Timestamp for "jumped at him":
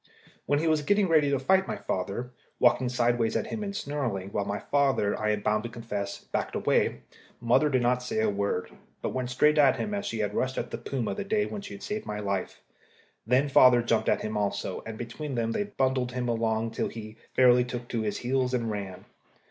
13.83-14.35